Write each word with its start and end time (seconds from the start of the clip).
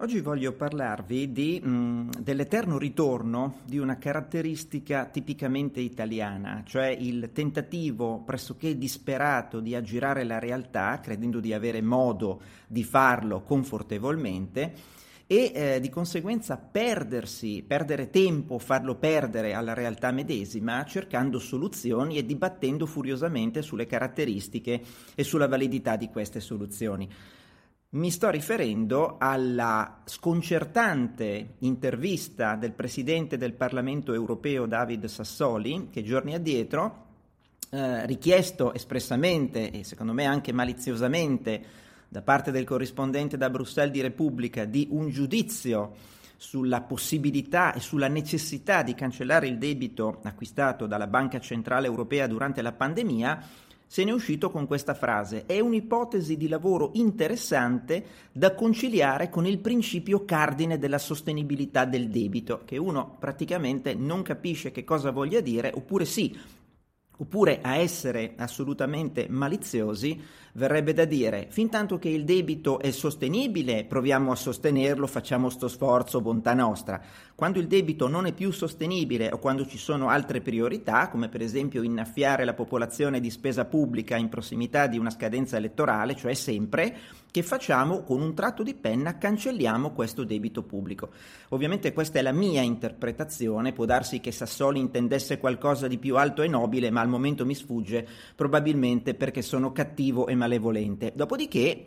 Oggi 0.00 0.20
voglio 0.20 0.52
parlarvi 0.52 1.32
di, 1.32 1.60
mh, 1.60 2.20
dell'eterno 2.20 2.78
ritorno 2.78 3.62
di 3.64 3.78
una 3.78 3.98
caratteristica 3.98 5.06
tipicamente 5.06 5.80
italiana, 5.80 6.62
cioè 6.64 6.86
il 6.86 7.30
tentativo 7.32 8.22
pressoché 8.24 8.78
disperato 8.78 9.58
di 9.58 9.74
aggirare 9.74 10.22
la 10.22 10.38
realtà, 10.38 11.00
credendo 11.00 11.40
di 11.40 11.52
avere 11.52 11.82
modo 11.82 12.40
di 12.68 12.84
farlo 12.84 13.42
confortevolmente, 13.42 14.72
e 15.26 15.52
eh, 15.52 15.80
di 15.80 15.90
conseguenza 15.90 16.56
perdersi, 16.56 17.64
perdere 17.66 18.08
tempo, 18.08 18.60
farlo 18.60 18.94
perdere 18.94 19.52
alla 19.52 19.74
realtà 19.74 20.12
medesima, 20.12 20.84
cercando 20.84 21.40
soluzioni 21.40 22.16
e 22.16 22.24
dibattendo 22.24 22.86
furiosamente 22.86 23.62
sulle 23.62 23.86
caratteristiche 23.86 24.80
e 25.16 25.24
sulla 25.24 25.48
validità 25.48 25.96
di 25.96 26.08
queste 26.08 26.38
soluzioni. 26.38 27.08
Mi 27.90 28.10
sto 28.10 28.28
riferendo 28.28 29.16
alla 29.18 30.02
sconcertante 30.04 31.54
intervista 31.60 32.54
del 32.54 32.72
Presidente 32.72 33.38
del 33.38 33.54
Parlamento 33.54 34.12
europeo 34.12 34.66
David 34.66 35.06
Sassoli, 35.06 35.88
che 35.90 36.02
giorni 36.02 36.34
addietro, 36.34 37.06
eh, 37.70 38.04
richiesto 38.04 38.74
espressamente 38.74 39.70
e 39.70 39.84
secondo 39.84 40.12
me 40.12 40.26
anche 40.26 40.52
maliziosamente 40.52 41.64
da 42.08 42.20
parte 42.20 42.50
del 42.50 42.64
corrispondente 42.64 43.38
da 43.38 43.48
Bruxelles 43.48 43.92
di 43.92 44.02
Repubblica 44.02 44.66
di 44.66 44.88
un 44.90 45.08
giudizio 45.08 45.94
sulla 46.36 46.82
possibilità 46.82 47.72
e 47.72 47.80
sulla 47.80 48.08
necessità 48.08 48.82
di 48.82 48.94
cancellare 48.94 49.48
il 49.48 49.56
debito 49.56 50.20
acquistato 50.24 50.86
dalla 50.86 51.06
Banca 51.06 51.40
Centrale 51.40 51.86
Europea 51.86 52.26
durante 52.26 52.60
la 52.60 52.72
pandemia, 52.72 53.42
se 53.88 54.04
ne 54.04 54.10
è 54.10 54.14
uscito 54.14 54.50
con 54.50 54.66
questa 54.66 54.94
frase. 54.94 55.46
È 55.46 55.58
un'ipotesi 55.58 56.36
di 56.36 56.46
lavoro 56.46 56.90
interessante 56.92 58.04
da 58.30 58.54
conciliare 58.54 59.30
con 59.30 59.46
il 59.46 59.58
principio 59.58 60.24
cardine 60.24 60.78
della 60.78 60.98
sostenibilità 60.98 61.86
del 61.86 62.08
debito, 62.08 62.60
che 62.64 62.76
uno 62.76 63.16
praticamente 63.18 63.94
non 63.94 64.22
capisce 64.22 64.70
che 64.70 64.84
cosa 64.84 65.10
voglia 65.10 65.40
dire, 65.40 65.72
oppure 65.74 66.04
sì, 66.04 66.36
Oppure 67.20 67.60
a 67.62 67.74
essere 67.76 68.34
assolutamente 68.36 69.26
maliziosi 69.28 70.22
verrebbe 70.52 70.92
da 70.92 71.04
dire, 71.04 71.46
fin 71.50 71.68
tanto 71.68 71.98
che 71.98 72.08
il 72.08 72.24
debito 72.24 72.78
è 72.80 72.90
sostenibile, 72.90 73.84
proviamo 73.84 74.32
a 74.32 74.36
sostenerlo, 74.36 75.06
facciamo 75.06 75.50
sto 75.50 75.68
sforzo, 75.68 76.20
bontà 76.20 76.54
nostra. 76.54 77.00
Quando 77.34 77.60
il 77.60 77.68
debito 77.68 78.08
non 78.08 78.26
è 78.26 78.32
più 78.32 78.50
sostenibile 78.50 79.30
o 79.32 79.38
quando 79.38 79.66
ci 79.66 79.78
sono 79.78 80.08
altre 80.08 80.40
priorità, 80.40 81.08
come 81.08 81.28
per 81.28 81.42
esempio 81.42 81.82
innaffiare 81.82 82.44
la 82.44 82.54
popolazione 82.54 83.20
di 83.20 83.30
spesa 83.30 83.64
pubblica 83.64 84.16
in 84.16 84.28
prossimità 84.28 84.88
di 84.88 84.98
una 84.98 85.10
scadenza 85.10 85.56
elettorale, 85.56 86.16
cioè 86.16 86.34
sempre, 86.34 86.96
che 87.30 87.42
facciamo 87.42 88.02
con 88.02 88.20
un 88.20 88.34
tratto 88.34 88.62
di 88.62 88.74
penna, 88.74 89.18
cancelliamo 89.18 89.92
questo 89.92 90.24
debito 90.24 90.62
pubblico. 90.62 91.10
Ovviamente 91.50 91.92
questa 91.92 92.18
è 92.18 92.22
la 92.22 92.32
mia 92.32 92.62
interpretazione, 92.62 93.72
può 93.72 93.84
darsi 93.84 94.18
che 94.18 94.32
Sassoli 94.32 94.80
intendesse 94.80 95.38
qualcosa 95.38 95.86
di 95.86 95.98
più 95.98 96.16
alto 96.16 96.42
e 96.42 96.48
nobile, 96.48 96.90
ma 96.90 97.02
al 97.08 97.14
momento 97.14 97.44
mi 97.44 97.54
sfugge, 97.54 98.06
probabilmente 98.36 99.14
perché 99.14 99.42
sono 99.42 99.72
cattivo 99.72 100.26
e 100.26 100.34
malevolente. 100.34 101.12
Dopodiché 101.14 101.84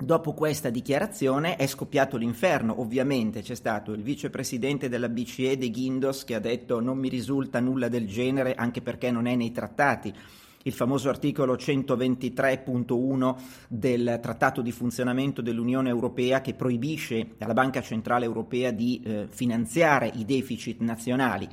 Dopo 0.00 0.32
questa 0.32 0.70
dichiarazione 0.70 1.56
è 1.56 1.66
scoppiato 1.66 2.16
l'inferno, 2.16 2.80
ovviamente 2.80 3.42
c'è 3.42 3.56
stato 3.56 3.90
il 3.90 4.02
vicepresidente 4.04 4.88
della 4.88 5.08
BCE 5.08 5.58
De 5.58 5.70
Guindos 5.70 6.22
che 6.22 6.36
ha 6.36 6.38
detto 6.38 6.78
non 6.78 6.98
mi 6.98 7.08
risulta 7.08 7.58
nulla 7.58 7.88
del 7.88 8.06
genere 8.06 8.54
anche 8.54 8.80
perché 8.80 9.10
non 9.10 9.26
è 9.26 9.34
nei 9.34 9.50
trattati 9.50 10.14
il 10.62 10.72
famoso 10.72 11.08
articolo 11.08 11.54
123.1 11.54 13.36
del 13.66 14.20
Trattato 14.22 14.60
di 14.60 14.70
funzionamento 14.70 15.42
dell'Unione 15.42 15.88
Europea 15.88 16.40
che 16.40 16.54
proibisce 16.54 17.34
alla 17.38 17.54
Banca 17.54 17.80
Centrale 17.80 18.24
Europea 18.24 18.70
di 18.70 19.00
eh, 19.04 19.26
finanziare 19.28 20.12
i 20.14 20.24
deficit 20.24 20.80
nazionali. 20.80 21.48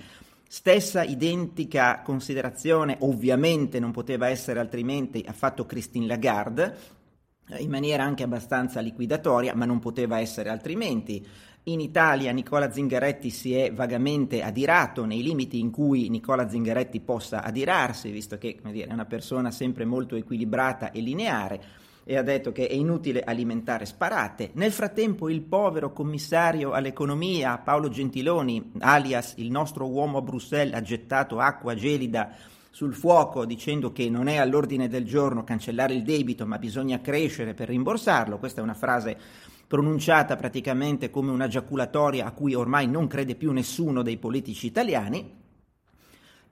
Stessa 0.47 1.03
identica 1.03 2.01
considerazione, 2.01 2.97
ovviamente 2.99 3.79
non 3.79 3.91
poteva 3.91 4.29
essere 4.29 4.59
altrimenti, 4.59 5.23
ha 5.27 5.33
fatto 5.33 5.65
Christine 5.65 6.05
Lagarde, 6.05 6.77
eh, 7.49 7.61
in 7.61 7.69
maniera 7.69 8.03
anche 8.03 8.23
abbastanza 8.23 8.79
liquidatoria, 8.79 9.55
ma 9.55 9.65
non 9.65 9.79
poteva 9.79 10.19
essere 10.19 10.49
altrimenti. 10.49 11.25
In 11.67 11.79
Italia 11.79 12.31
Nicola 12.31 12.71
Zingaretti 12.71 13.31
si 13.31 13.55
è 13.55 13.73
vagamente 13.73 14.43
adirato 14.43 15.03
nei 15.03 15.23
limiti 15.23 15.59
in 15.59 15.71
cui 15.71 16.09
Nicola 16.09 16.47
Zingaretti 16.47 16.99
possa 16.99 17.41
adirarsi, 17.41 18.11
visto 18.11 18.37
che 18.37 18.59
dire, 18.65 18.87
è 18.87 18.93
una 18.93 19.05
persona 19.05 19.49
sempre 19.49 19.83
molto 19.83 20.15
equilibrata 20.15 20.91
e 20.91 20.99
lineare, 20.99 21.63
e 22.07 22.17
ha 22.17 22.21
detto 22.21 22.51
che 22.51 22.67
è 22.67 22.73
inutile 22.73 23.23
alimentare 23.23 23.85
sparate. 23.85 24.51
Nel 24.53 24.71
frattempo 24.71 25.27
il 25.27 25.41
povero 25.41 25.91
commissario 25.91 26.71
all'economia 26.71 27.57
Paolo 27.57 27.89
Gentiloni, 27.89 28.73
alias 28.79 29.33
il 29.37 29.49
nostro 29.49 29.89
uomo 29.89 30.19
a 30.19 30.21
Bruxelles, 30.21 30.75
ha 30.75 30.81
gettato 30.81 31.39
acqua 31.39 31.73
gelida 31.73 32.29
sul 32.69 32.93
fuoco 32.93 33.45
dicendo 33.45 33.91
che 33.91 34.07
non 34.09 34.27
è 34.27 34.35
all'ordine 34.35 34.87
del 34.87 35.05
giorno 35.05 35.43
cancellare 35.43 35.95
il 35.95 36.03
debito, 36.03 36.45
ma 36.45 36.59
bisogna 36.59 37.01
crescere 37.01 37.55
per 37.55 37.69
rimborsarlo. 37.69 38.37
Questa 38.37 38.59
è 38.59 38.63
una 38.63 38.75
frase 38.75 39.17
pronunciata 39.65 40.35
praticamente 40.35 41.09
come 41.09 41.31
una 41.31 41.47
giaculatoria 41.47 42.27
a 42.27 42.31
cui 42.33 42.53
ormai 42.53 42.87
non 42.87 43.07
crede 43.07 43.33
più 43.33 43.51
nessuno 43.51 44.03
dei 44.03 44.17
politici 44.17 44.67
italiani, 44.67 45.43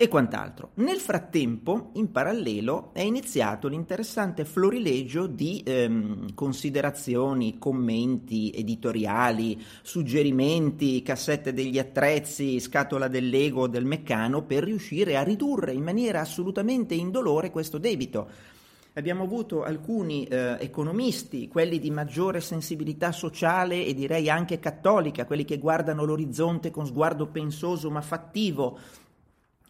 e 0.03 0.07
quant'altro. 0.07 0.71
Nel 0.75 0.97
frattempo, 0.97 1.91
in 1.93 2.11
parallelo, 2.11 2.91
è 2.93 3.01
iniziato 3.01 3.67
l'interessante 3.67 4.45
florilegio 4.45 5.27
di 5.27 5.63
ehm, 5.65 6.33
considerazioni, 6.33 7.57
commenti 7.57 8.51
editoriali, 8.51 9.61
suggerimenti, 9.81 11.01
cassette 11.01 11.53
degli 11.53 11.79
attrezzi, 11.79 12.59
scatola 12.59 13.07
dell'ego, 13.07 13.67
del 13.67 13.85
meccano, 13.85 14.43
per 14.43 14.63
riuscire 14.63 15.17
a 15.17 15.23
ridurre 15.23 15.73
in 15.73 15.83
maniera 15.83 16.19
assolutamente 16.21 16.93
indolore 16.93 17.51
questo 17.51 17.77
debito 17.77 18.51
Abbiamo 18.95 19.23
avuto 19.23 19.63
alcuni 19.63 20.23
eh, 20.25 20.55
economisti, 20.59 21.47
quelli 21.47 21.79
di 21.79 21.89
maggiore 21.89 22.41
sensibilità 22.41 23.11
sociale 23.11 23.87
e 23.87 23.95
direi 23.95 24.29
anche 24.29 24.59
cattolica, 24.59 25.25
quelli 25.25 25.45
che 25.45 25.57
guardano 25.57 26.03
l'orizzonte 26.03 26.69
con 26.69 26.85
sguardo 26.85 27.25
pensoso 27.25 27.89
ma 27.89 28.01
fattivo, 28.01 28.77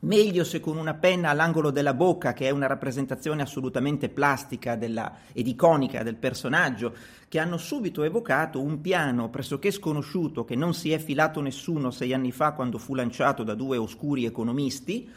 meglio 0.03 0.43
se 0.43 0.59
con 0.59 0.77
una 0.77 0.93
penna 0.93 1.29
all'angolo 1.29 1.71
della 1.71 1.93
bocca, 1.93 2.33
che 2.33 2.47
è 2.47 2.51
una 2.51 2.67
rappresentazione 2.67 3.41
assolutamente 3.41 4.09
plastica 4.09 4.75
della, 4.75 5.17
ed 5.33 5.47
iconica 5.47 6.03
del 6.03 6.15
personaggio, 6.15 6.93
che 7.27 7.39
hanno 7.39 7.57
subito 7.57 8.03
evocato 8.03 8.61
un 8.61 8.81
piano 8.81 9.29
pressoché 9.29 9.71
sconosciuto 9.71 10.45
che 10.45 10.55
non 10.55 10.73
si 10.73 10.91
è 10.91 10.99
filato 10.99 11.41
nessuno 11.41 11.91
sei 11.91 12.13
anni 12.13 12.31
fa 12.31 12.51
quando 12.53 12.77
fu 12.77 12.95
lanciato 12.95 13.43
da 13.43 13.55
due 13.55 13.77
oscuri 13.77 14.25
economisti, 14.25 15.09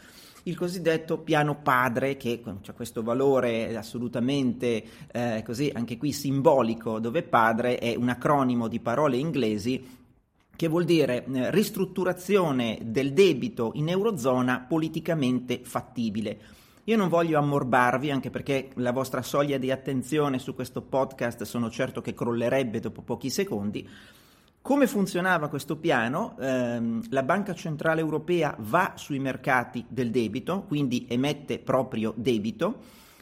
il 0.43 0.55
cosiddetto 0.55 1.17
piano 1.17 1.59
padre, 1.61 2.15
che 2.15 2.41
ha 2.45 2.71
questo 2.71 3.03
valore 3.03 3.75
assolutamente 3.75 4.83
eh, 5.11 5.43
così 5.45 5.69
anche 5.73 5.97
qui 5.97 6.13
simbolico, 6.13 6.99
dove 6.99 7.23
padre 7.23 7.77
è 7.77 7.95
un 7.95 8.07
acronimo 8.07 8.69
di 8.69 8.79
parole 8.79 9.17
inglesi 9.17 10.05
che 10.57 10.67
vuol 10.67 10.83
dire 10.83 11.23
eh, 11.23 11.51
ristrutturazione 11.51 12.79
del 12.81 13.13
debito 13.13 13.71
in 13.75 13.87
Eurozona 13.87 14.65
politicamente 14.67 15.61
fattibile. 15.63 16.39
Io 16.85 16.97
non 16.97 17.09
voglio 17.09 17.37
ammorbarvi, 17.37 18.09
anche 18.11 18.29
perché 18.29 18.71
la 18.75 18.91
vostra 18.91 19.21
soglia 19.21 19.57
di 19.57 19.71
attenzione 19.71 20.39
su 20.39 20.55
questo 20.55 20.81
podcast 20.81 21.43
sono 21.43 21.69
certo 21.69 22.01
che 22.01 22.13
crollerebbe 22.13 22.79
dopo 22.79 23.01
pochi 23.01 23.29
secondi. 23.29 23.87
Come 24.61 24.87
funzionava 24.87 25.47
questo 25.47 25.77
piano? 25.77 26.35
Eh, 26.39 26.99
la 27.09 27.23
Banca 27.23 27.53
Centrale 27.53 28.01
Europea 28.01 28.55
va 28.59 28.93
sui 28.95 29.19
mercati 29.19 29.85
del 29.87 30.11
debito, 30.11 30.63
quindi 30.63 31.05
emette 31.07 31.59
proprio 31.59 32.13
debito, 32.17 32.79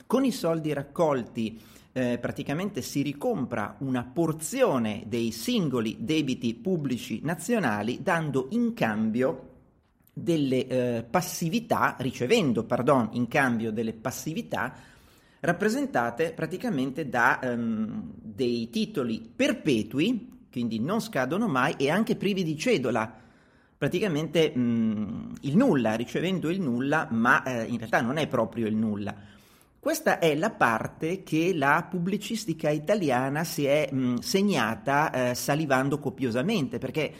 con 0.07 0.23
i 0.23 0.31
soldi 0.31 0.71
raccolti 0.71 1.59
eh, 1.97 2.17
praticamente 2.19 2.81
si 2.81 3.01
ricompra 3.01 3.77
una 3.79 4.03
porzione 4.03 5.03
dei 5.07 5.31
singoli 5.31 5.95
debiti 6.01 6.53
pubblici 6.53 7.21
nazionali 7.23 7.99
dando 8.03 8.47
in 8.49 8.73
cambio 8.73 9.53
delle 10.11 10.67
eh, 10.67 11.05
passività, 11.09 11.95
ricevendo, 11.99 12.65
pardon, 12.65 13.11
in 13.13 13.29
cambio 13.29 13.71
delle 13.71 13.93
passività 13.93 14.73
rappresentate 15.39 16.33
praticamente 16.33 17.07
da 17.07 17.39
ehm, 17.39 18.11
dei 18.13 18.69
titoli 18.69 19.21
perpetui, 19.33 20.47
quindi 20.51 20.81
non 20.81 20.99
scadono 20.99 21.47
mai 21.47 21.75
e 21.77 21.89
anche 21.89 22.17
privi 22.17 22.43
di 22.43 22.57
cedola, 22.57 23.09
praticamente 23.77 24.51
mh, 24.53 24.59
mm, 24.59 25.31
il 25.41 25.55
nulla, 25.55 25.93
ricevendo 25.93 26.49
il 26.49 26.59
nulla, 26.59 27.07
ma 27.11 27.41
eh, 27.43 27.63
in 27.63 27.77
realtà 27.77 28.01
non 28.01 28.17
è 28.17 28.27
proprio 28.27 28.67
il 28.67 28.75
nulla. 28.75 29.15
Questa 29.85 30.17
è 30.17 30.33
la 30.33 30.49
parte 30.49 31.21
che 31.21 31.53
la 31.53 31.85
pubblicistica 31.87 32.71
italiana 32.71 33.43
si 33.43 33.65
è 33.65 33.87
mh, 33.91 34.15
segnata 34.15 35.11
eh, 35.29 35.35
salivando 35.35 35.99
copiosamente, 35.99 36.79
perché 36.79 37.13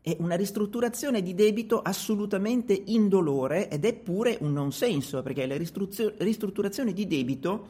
è 0.00 0.14
una 0.20 0.36
ristrutturazione 0.36 1.22
di 1.22 1.34
debito 1.34 1.82
assolutamente 1.82 2.72
indolore 2.86 3.68
ed 3.68 3.84
è 3.84 3.94
pure 3.94 4.38
un 4.42 4.52
non 4.52 4.70
senso, 4.70 5.22
perché 5.22 5.44
le 5.44 5.56
ristrutturazioni 5.56 6.92
di 6.92 7.08
debito 7.08 7.68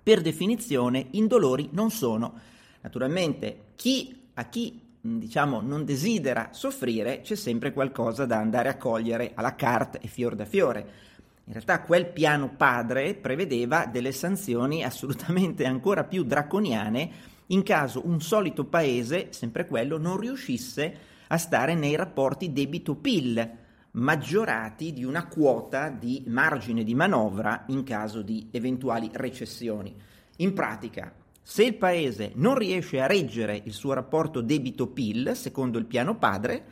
per 0.00 0.20
definizione 0.20 1.08
indolori 1.10 1.70
non 1.72 1.90
sono. 1.90 2.38
Naturalmente 2.82 3.72
chi, 3.74 4.28
a 4.34 4.44
chi 4.44 4.80
diciamo, 5.00 5.60
non 5.60 5.84
desidera 5.84 6.50
soffrire 6.52 7.22
c'è 7.22 7.34
sempre 7.34 7.72
qualcosa 7.72 8.26
da 8.26 8.36
andare 8.38 8.68
a 8.68 8.76
cogliere 8.76 9.32
alla 9.34 9.56
carta 9.56 9.98
e 9.98 10.06
fior 10.06 10.36
da 10.36 10.44
fiore. 10.44 11.10
In 11.44 11.52
realtà 11.54 11.82
quel 11.82 12.06
piano 12.06 12.54
padre 12.56 13.14
prevedeva 13.14 13.86
delle 13.86 14.12
sanzioni 14.12 14.84
assolutamente 14.84 15.64
ancora 15.64 16.04
più 16.04 16.22
draconiane 16.22 17.10
in 17.46 17.62
caso 17.62 18.06
un 18.06 18.20
solito 18.20 18.64
paese, 18.64 19.28
sempre 19.30 19.66
quello, 19.66 19.98
non 19.98 20.16
riuscisse 20.16 20.96
a 21.26 21.36
stare 21.36 21.74
nei 21.74 21.96
rapporti 21.96 22.52
debito-PIL 22.52 23.58
maggiorati 23.92 24.92
di 24.92 25.04
una 25.04 25.26
quota 25.26 25.88
di 25.88 26.22
margine 26.28 26.84
di 26.84 26.94
manovra 26.94 27.64
in 27.68 27.82
caso 27.82 28.22
di 28.22 28.48
eventuali 28.52 29.10
recessioni. 29.12 29.94
In 30.36 30.54
pratica, 30.54 31.12
se 31.42 31.64
il 31.64 31.74
paese 31.74 32.32
non 32.36 32.56
riesce 32.56 33.00
a 33.00 33.06
reggere 33.06 33.60
il 33.64 33.72
suo 33.72 33.92
rapporto 33.92 34.40
debito-PIL, 34.40 35.34
secondo 35.34 35.78
il 35.78 35.86
piano 35.86 36.16
padre, 36.16 36.64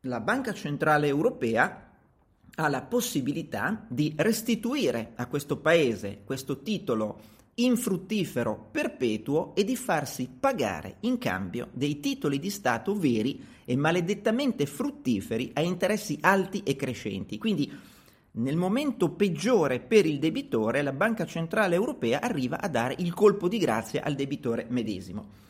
la 0.00 0.20
Banca 0.20 0.52
Centrale 0.52 1.06
Europea 1.06 1.85
ha 2.56 2.68
la 2.68 2.82
possibilità 2.82 3.84
di 3.88 4.12
restituire 4.16 5.12
a 5.16 5.26
questo 5.26 5.58
paese 5.58 6.22
questo 6.24 6.62
titolo 6.62 7.34
infruttifero 7.58 8.68
perpetuo 8.70 9.54
e 9.54 9.64
di 9.64 9.76
farsi 9.76 10.28
pagare 10.28 10.96
in 11.00 11.16
cambio 11.18 11.68
dei 11.72 12.00
titoli 12.00 12.38
di 12.38 12.50
Stato 12.50 12.94
veri 12.94 13.42
e 13.64 13.76
maledettamente 13.76 14.66
fruttiferi 14.66 15.50
a 15.54 15.62
interessi 15.62 16.18
alti 16.20 16.62
e 16.64 16.76
crescenti. 16.76 17.38
Quindi 17.38 17.72
nel 18.32 18.56
momento 18.56 19.10
peggiore 19.10 19.80
per 19.80 20.04
il 20.04 20.18
debitore 20.18 20.82
la 20.82 20.92
Banca 20.92 21.24
Centrale 21.24 21.74
Europea 21.74 22.20
arriva 22.20 22.60
a 22.60 22.68
dare 22.68 22.94
il 22.98 23.14
colpo 23.14 23.48
di 23.48 23.56
grazia 23.56 24.02
al 24.04 24.14
debitore 24.14 24.66
medesimo. 24.68 25.44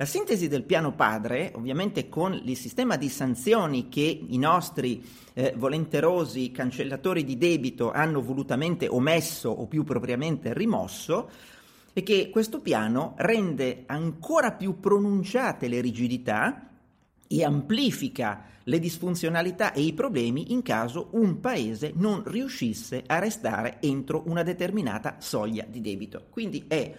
La 0.00 0.06
sintesi 0.06 0.48
del 0.48 0.62
piano 0.62 0.94
padre, 0.94 1.52
ovviamente 1.54 2.08
con 2.08 2.32
il 2.32 2.56
sistema 2.56 2.96
di 2.96 3.10
sanzioni 3.10 3.90
che 3.90 4.24
i 4.26 4.38
nostri 4.38 5.06
eh, 5.34 5.52
volenterosi 5.58 6.50
cancellatori 6.50 7.22
di 7.22 7.36
debito 7.36 7.92
hanno 7.92 8.22
volutamente 8.22 8.88
omesso 8.88 9.50
o 9.50 9.66
più 9.66 9.84
propriamente 9.84 10.54
rimosso, 10.54 11.28
è 11.92 12.02
che 12.02 12.30
questo 12.30 12.60
piano 12.60 13.12
rende 13.18 13.82
ancora 13.84 14.52
più 14.52 14.80
pronunciate 14.80 15.68
le 15.68 15.82
rigidità 15.82 16.70
e 17.28 17.44
amplifica 17.44 18.44
le 18.64 18.78
disfunzionalità 18.78 19.74
e 19.74 19.82
i 19.82 19.92
problemi 19.92 20.52
in 20.52 20.62
caso 20.62 21.08
un 21.10 21.40
paese 21.40 21.92
non 21.94 22.22
riuscisse 22.24 23.02
a 23.06 23.18
restare 23.18 23.76
entro 23.80 24.22
una 24.24 24.44
determinata 24.44 25.16
soglia 25.18 25.66
di 25.68 25.82
debito. 25.82 26.24
Quindi 26.30 26.64
è 26.68 26.90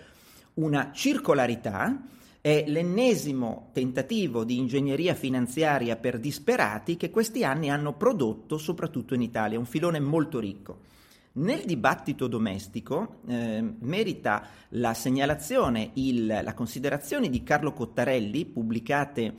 una 0.53 0.91
circolarità 0.93 2.19
è 2.41 2.63
l'ennesimo 2.67 3.69
tentativo 3.71 4.43
di 4.43 4.57
ingegneria 4.57 5.13
finanziaria 5.13 5.95
per 5.95 6.19
disperati 6.19 6.97
che 6.97 7.11
questi 7.11 7.43
anni 7.43 7.69
hanno 7.69 7.93
prodotto 7.93 8.57
soprattutto 8.57 9.13
in 9.13 9.21
Italia, 9.21 9.59
un 9.59 9.65
filone 9.65 9.99
molto 9.99 10.39
ricco. 10.39 10.89
Nel 11.33 11.63
dibattito 11.65 12.27
domestico 12.27 13.19
eh, 13.27 13.63
merita 13.79 14.45
la 14.69 14.93
segnalazione, 14.93 15.91
il, 15.93 16.25
la 16.25 16.53
considerazione 16.53 17.29
di 17.29 17.43
Carlo 17.43 17.71
Cottarelli, 17.73 18.45
pubblicate 18.45 19.33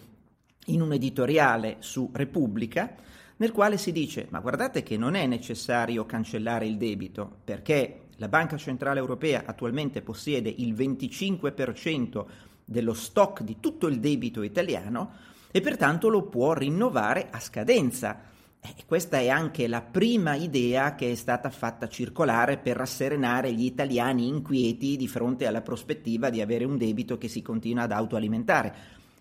in 0.66 0.80
un 0.80 0.92
editoriale 0.92 1.76
su 1.80 2.08
Repubblica, 2.12 2.94
nel 3.36 3.50
quale 3.50 3.76
si 3.76 3.90
dice 3.90 4.28
ma 4.30 4.38
guardate 4.38 4.84
che 4.84 4.96
non 4.96 5.16
è 5.16 5.26
necessario 5.26 6.06
cancellare 6.06 6.66
il 6.66 6.76
debito 6.76 7.38
perché 7.42 8.02
la 8.16 8.28
Banca 8.28 8.56
Centrale 8.56 9.00
Europea 9.00 9.42
attualmente 9.44 10.00
possiede 10.00 10.48
il 10.48 10.74
25% 10.74 12.24
dello 12.64 12.94
stock 12.94 13.42
di 13.42 13.58
tutto 13.60 13.86
il 13.86 14.00
debito 14.00 14.42
italiano 14.42 15.12
e 15.50 15.60
pertanto 15.60 16.08
lo 16.08 16.22
può 16.22 16.54
rinnovare 16.54 17.28
a 17.30 17.38
scadenza. 17.38 18.30
E 18.64 18.84
questa 18.86 19.18
è 19.18 19.28
anche 19.28 19.66
la 19.66 19.82
prima 19.82 20.34
idea 20.34 20.94
che 20.94 21.10
è 21.10 21.14
stata 21.14 21.50
fatta 21.50 21.88
circolare 21.88 22.58
per 22.58 22.76
rasserenare 22.76 23.52
gli 23.52 23.64
italiani 23.64 24.28
inquieti 24.28 24.96
di 24.96 25.08
fronte 25.08 25.46
alla 25.46 25.62
prospettiva 25.62 26.30
di 26.30 26.40
avere 26.40 26.64
un 26.64 26.78
debito 26.78 27.18
che 27.18 27.28
si 27.28 27.42
continua 27.42 27.82
ad 27.82 27.92
autoalimentare. 27.92 28.74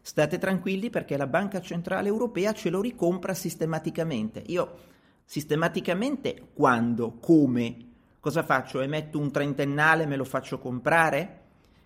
State 0.03 0.37
tranquilli 0.37 0.89
perché 0.89 1.17
la 1.17 1.27
Banca 1.27 1.59
Centrale 1.59 2.07
Europea 2.07 2.53
ce 2.53 2.69
lo 2.69 2.81
ricompra 2.81 3.33
sistematicamente. 3.33 4.43
Io 4.47 4.77
sistematicamente 5.25 6.49
quando, 6.53 7.17
come, 7.19 7.77
cosa 8.19 8.43
faccio? 8.43 8.79
Emetto 8.81 9.19
un 9.19 9.31
trentennale, 9.31 10.05
me 10.05 10.15
lo 10.15 10.25
faccio 10.25 10.59
comprare? 10.59 11.40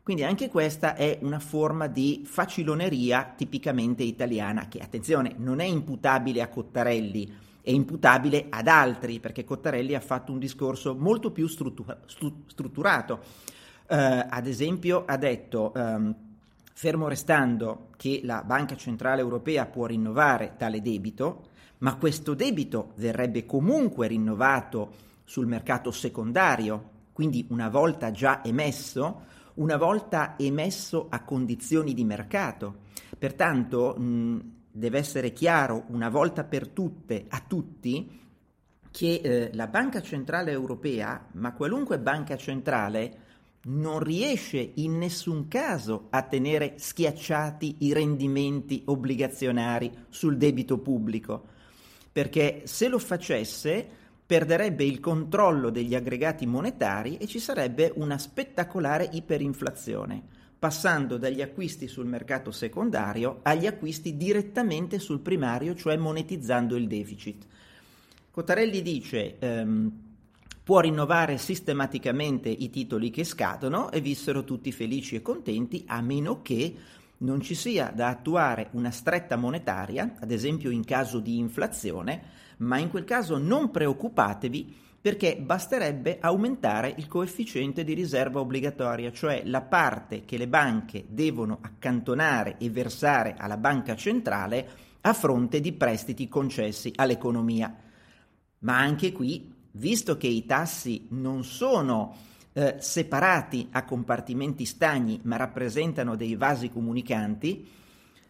Quindi 0.06 0.24
anche 0.24 0.50
questa 0.50 0.94
è 0.94 1.18
una 1.24 1.40
forma 1.40 1.88
di 1.88 2.22
faciloneria 2.28 3.34
tipicamente 3.36 4.04
italiana, 4.04 4.68
che 4.68 4.78
attenzione 4.78 5.34
non 5.38 5.60
è 5.60 5.64
imputabile 5.64 6.44
a 6.44 6.48
Cottarelli, 6.48 7.36
è 7.60 7.72
imputabile 7.72 8.46
ad 8.52 8.68
altri, 8.68 9.20
perché 9.20 9.44
Cottarelli 9.44 9.96
ha 9.96 10.00
fatto 10.00 10.32
un 10.32 10.38
discorso 10.38 10.94
molto 10.94 11.32
più 11.32 11.48
struttura- 11.48 11.98
strutturato. 12.06 13.14
Uh, 13.88 14.28
ad 14.30 14.46
esempio 14.46 15.06
ha 15.08 15.18
detto, 15.18 15.72
um, 15.74 16.16
fermo 16.72 17.08
restando 17.08 17.88
che 17.98 18.22
la 18.24 18.44
Banca 18.44 18.76
Centrale 18.76 19.22
Europea 19.22 19.66
può 19.66 19.88
rinnovare 19.88 20.54
tale 20.56 20.84
debito, 20.84 21.48
ma 21.80 21.96
questo 21.96 22.36
debito 22.36 22.92
verrebbe 22.98 23.48
comunque 23.48 24.06
rinnovato 24.06 24.92
sul 25.24 25.48
mercato 25.48 25.90
secondario, 25.90 26.90
quindi 27.12 27.48
una 27.50 27.70
volta 27.70 28.12
già 28.12 28.44
emesso, 28.44 29.34
una 29.56 29.78
volta 29.78 30.36
emesso 30.38 31.08
a 31.10 31.24
condizioni 31.24 31.94
di 31.94 32.04
mercato. 32.04 32.84
Pertanto 33.18 33.96
mh, 33.98 34.54
deve 34.72 34.98
essere 34.98 35.32
chiaro 35.32 35.86
una 35.90 36.10
volta 36.10 36.44
per 36.44 36.68
tutte 36.70 37.26
a 37.30 37.42
tutti 37.46 38.24
che 38.92 39.22
eh, 39.22 39.50
la 39.54 39.68
Banca 39.68 40.02
Centrale 40.02 40.52
Europea, 40.52 41.28
ma 41.34 41.54
qualunque 41.54 42.00
banca 42.00 42.38
centrale, 42.38 43.24
non 43.66 44.00
riesce 44.00 44.72
in 44.76 44.98
nessun 44.98 45.48
caso 45.48 46.08
a 46.12 46.22
tenere 46.22 46.76
schiacciati 46.78 47.78
i 47.80 47.94
rendimenti 47.94 48.84
obbligazionari 48.86 49.92
sul 50.08 50.38
debito 50.38 50.78
pubblico, 50.78 51.46
perché 52.12 52.62
se 52.66 52.88
lo 52.88 53.00
facesse 53.00 53.88
perderebbe 54.26 54.84
il 54.84 55.00
controllo 55.00 55.70
degli 55.70 55.94
aggregati 55.94 56.46
monetari 56.46 57.18
e 57.18 57.28
ci 57.28 57.40
sarebbe 57.40 57.92
una 57.96 58.18
spettacolare 58.18 59.08
iperinflazione, 59.12 60.22
passando 60.58 61.18
dagli 61.18 61.42
acquisti 61.42 61.88
sul 61.88 62.08
mercato 62.08 62.52
secondario 62.52 63.40
agli 63.44 63.68
acquisti 63.68 64.18
direttamente 64.18 64.98
sul 64.98 65.20
primario, 65.20 65.76
cioè 65.76 65.96
monetizzando 65.98 66.76
il 66.76 66.88
deficit. 66.88 67.46
Cottarelli 68.32 68.82
dice 68.82 69.38
ehm, 69.38 69.92
può 70.64 70.80
rinnovare 70.80 71.38
sistematicamente 71.38 72.50
i 72.50 72.72
titoli 72.72 73.12
che 73.12 73.24
scadono 73.24 73.92
e 73.92 74.02
vissero 74.02 74.44
tutti 74.44 74.72
felici 74.72 75.16
e 75.16 75.22
contenti 75.22 75.84
a 75.86 76.02
meno 76.02 76.42
che 76.42 76.76
non 77.20 77.42
ci 77.42 77.56
sia 77.56 77.92
da 77.94 78.08
attuare 78.08 78.70
una 78.72 78.92
stretta 78.92 79.36
monetaria, 79.36 80.16
ad 80.20 80.32
esempio 80.32 80.70
in 80.70 80.84
caso 80.84 81.20
di 81.20 81.38
inflazione, 81.38 82.22
ma 82.58 82.78
in 82.78 82.90
quel 82.90 83.04
caso 83.04 83.38
non 83.38 83.72
preoccupatevi 83.72 84.84
perché 85.06 85.38
basterebbe 85.38 86.18
aumentare 86.20 86.94
il 86.98 87.08
coefficiente 87.08 87.84
di 87.84 87.94
riserva 87.94 88.40
obbligatoria, 88.40 89.12
cioè 89.12 89.44
la 89.46 89.62
parte 89.62 90.26
che 90.26 90.36
le 90.36 90.48
banche 90.48 91.06
devono 91.08 91.60
accantonare 91.62 92.58
e 92.58 92.72
versare 92.72 93.36
alla 93.38 93.58
banca 93.58 93.96
centrale 93.96 94.68
a 95.02 95.14
fronte 95.14 95.60
di 95.60 95.74
prestiti 95.74 96.28
concessi 96.28 96.92
all'economia. 96.96 97.72
Ma 98.60 98.80
anche 98.80 99.12
qui, 99.12 99.54
visto 99.74 100.18
che 100.18 100.26
i 100.26 100.44
tassi 100.48 101.06
non 101.12 101.44
sono 101.44 102.16
eh, 102.58 102.76
separati 102.80 103.68
a 103.72 103.84
compartimenti 103.84 104.64
stagni 104.64 105.20
ma 105.24 105.36
rappresentano 105.36 106.16
dei 106.16 106.36
vasi 106.36 106.70
comunicanti, 106.70 107.68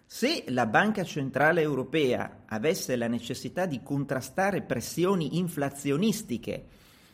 se 0.04 0.46
la 0.48 0.66
Banca 0.66 1.04
Centrale 1.04 1.62
Europea 1.62 2.44
avesse 2.48 2.96
la 2.96 3.08
necessità 3.08 3.68
di 3.68 3.82
contrastare 3.84 4.64
pressioni 4.64 5.38
inflazionistiche 5.38 6.66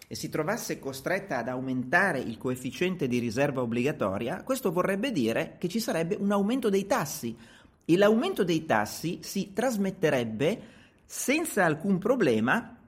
e 0.08 0.16
si 0.16 0.30
trovasse 0.30 0.80
costretta 0.80 1.38
ad 1.38 1.50
aumentare 1.50 2.20
il 2.20 2.38
coefficiente 2.38 3.08
di 3.08 3.20
riserva 3.20 3.62
obbligatoria, 3.62 4.44
questo 4.44 4.72
vorrebbe 4.72 5.12
dire 5.12 5.56
che 5.58 5.68
ci 5.68 5.82
sarebbe 5.82 6.16
un 6.16 6.32
aumento 6.32 6.70
dei 6.70 6.86
tassi. 6.86 7.36
E 7.84 7.98
l'aumento 7.98 8.46
dei 8.46 8.66
tassi 8.66 9.20
si 9.22 9.52
trasmetterebbe 9.54 10.62
senza 11.06 11.66
alcun 11.66 11.98
problema 11.98 12.81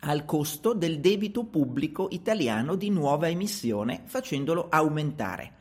al 0.00 0.24
costo 0.24 0.74
del 0.74 1.00
debito 1.00 1.44
pubblico 1.44 2.08
italiano 2.10 2.76
di 2.76 2.90
nuova 2.90 3.28
emissione, 3.28 4.02
facendolo 4.04 4.68
aumentare. 4.68 5.52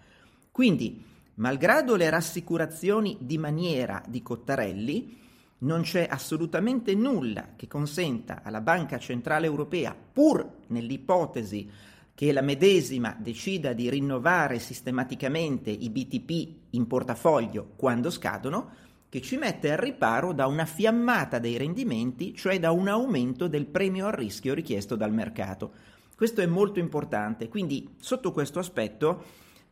Quindi, 0.51 1.03
malgrado 1.35 1.95
le 1.95 2.09
rassicurazioni 2.09 3.17
di 3.19 3.37
maniera 3.37 4.03
di 4.07 4.21
Cottarelli, 4.21 5.17
non 5.59 5.81
c'è 5.81 6.07
assolutamente 6.09 6.93
nulla 6.93 7.53
che 7.55 7.67
consenta 7.67 8.41
alla 8.43 8.61
Banca 8.61 8.99
Centrale 8.99 9.47
Europea, 9.47 9.95
pur 9.95 10.47
nell'ipotesi 10.67 11.69
che 12.13 12.31
la 12.31 12.41
medesima 12.41 13.15
decida 13.19 13.73
di 13.73 13.89
rinnovare 13.89 14.59
sistematicamente 14.59 15.69
i 15.69 15.89
BTP 15.89 16.55
in 16.71 16.87
portafoglio 16.87 17.73
quando 17.75 18.09
scadono, 18.09 18.71
che 19.17 19.21
ci 19.23 19.37
mette 19.37 19.71
al 19.71 19.79
riparo 19.79 20.31
da 20.31 20.45
una 20.45 20.65
fiammata 20.65 21.39
dei 21.39 21.57
rendimenti, 21.57 22.35
cioè 22.35 22.59
da 22.59 22.69
un 22.69 22.87
aumento 22.87 23.47
del 23.47 23.65
premio 23.65 24.05
al 24.05 24.11
rischio 24.11 24.53
richiesto 24.53 24.95
dal 24.95 25.11
mercato. 25.11 25.71
Questo 26.15 26.41
è 26.41 26.45
molto 26.45 26.77
importante, 26.77 27.47
quindi 27.47 27.95
sotto 27.99 28.31
questo 28.31 28.59
aspetto 28.59 29.23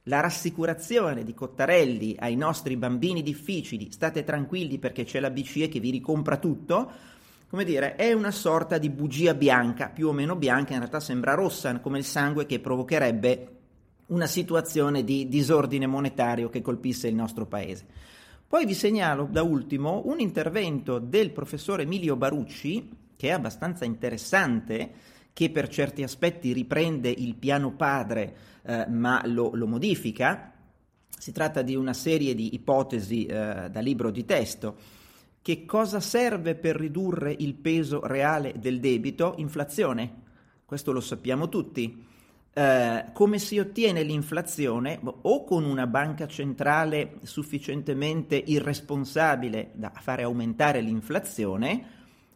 la 0.03 0.19
rassicurazione 0.19 1.23
di 1.23 1.35
Cottarelli 1.35 2.15
ai 2.17 2.35
nostri 2.35 2.75
bambini 2.75 3.21
difficili, 3.21 3.91
state 3.91 4.23
tranquilli 4.23 4.79
perché 4.79 5.03
c'è 5.03 5.19
la 5.19 5.29
BCE 5.29 5.67
che 5.67 5.79
vi 5.79 5.91
ricompra 5.91 6.37
tutto, 6.37 6.91
come 7.47 7.65
dire, 7.65 7.95
è 7.95 8.13
una 8.13 8.31
sorta 8.31 8.79
di 8.79 8.89
bugia 8.89 9.35
bianca, 9.35 9.89
più 9.89 10.07
o 10.07 10.11
meno 10.11 10.35
bianca, 10.35 10.73
in 10.73 10.79
realtà 10.79 10.99
sembra 10.99 11.35
rossa, 11.35 11.79
come 11.81 11.99
il 11.99 12.03
sangue 12.03 12.47
che 12.47 12.59
provocherebbe 12.59 13.47
una 14.07 14.25
situazione 14.25 15.03
di 15.03 15.27
disordine 15.27 15.85
monetario 15.85 16.49
che 16.49 16.63
colpisse 16.63 17.07
il 17.07 17.15
nostro 17.15 17.45
paese. 17.45 18.13
Poi 18.47 18.65
vi 18.65 18.75
segnalo 18.75 19.27
da 19.29 19.41
ultimo 19.41 20.03
un 20.05 20.19
intervento 20.19 20.99
del 20.99 21.31
professore 21.31 21.83
Emilio 21.83 22.15
Barucci, 22.15 22.89
che 23.15 23.29
è 23.29 23.31
abbastanza 23.31 23.85
interessante, 23.85 24.91
che 25.33 25.49
per 25.49 25.67
certi 25.67 26.03
aspetti 26.03 26.53
riprende 26.53 27.09
il 27.09 27.35
piano 27.35 27.71
padre, 27.73 28.35
eh, 28.61 28.85
ma 28.87 29.21
lo, 29.25 29.49
lo, 29.53 29.65
modifica. 29.65 30.53
Si 31.09 31.31
tratta 31.31 31.63
di 31.63 31.75
una 31.75 31.93
serie 31.93 32.35
di 32.35 32.53
ipotesi 32.53 33.25
eh, 33.25 33.67
da 33.69 33.79
libro 33.79 34.11
di 34.11 34.25
testo. 34.25 34.77
Che 35.41 35.65
cosa 35.65 35.99
serve 35.99 36.55
per 36.55 36.75
ridurre 36.75 37.35
il 37.37 37.55
peso 37.55 38.05
reale 38.05 38.53
del 38.59 38.79
debito? 38.79 39.33
Inflazione. 39.37 40.23
Questo 40.63 40.91
lo 40.91 41.01
sappiamo 41.01 41.49
tutti. 41.49 42.13
Eh, 42.57 43.05
come 43.11 43.37
si 43.37 43.59
ottiene 43.59 44.01
l'inflazione 44.03 44.97
o 45.03 45.43
con 45.43 45.65
una 45.65 45.87
banca 45.87 46.25
centrale 46.25 47.17
sufficientemente 47.23 48.37
irresponsabile 48.37 49.71
da 49.73 49.91
fare 49.93 50.23
aumentare 50.23 50.79
l'inflazione 50.79 51.85